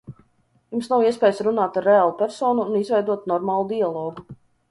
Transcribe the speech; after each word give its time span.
Jums 0.75 0.87
nav 0.93 1.03
iespējas 1.09 1.41
runāt 1.47 1.77
ar 1.81 1.85
reālu 1.89 2.17
personu 2.23 2.65
un 2.71 2.79
izveidot 2.81 3.31
normālu 3.35 3.69
dialogu. 3.75 4.27